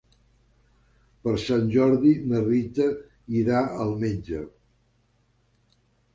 [1.27, 2.89] Per Sant Jordi na Rita
[3.43, 4.43] irà al metge.